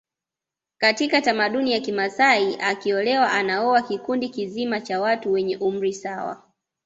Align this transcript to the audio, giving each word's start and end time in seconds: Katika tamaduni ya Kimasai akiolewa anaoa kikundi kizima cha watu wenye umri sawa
Katika 0.77 1.21
tamaduni 1.21 1.71
ya 1.71 1.79
Kimasai 1.79 2.57
akiolewa 2.61 3.31
anaoa 3.31 3.81
kikundi 3.81 4.29
kizima 4.29 4.81
cha 4.81 5.01
watu 5.01 5.31
wenye 5.31 5.57
umri 5.57 5.93
sawa 5.93 6.43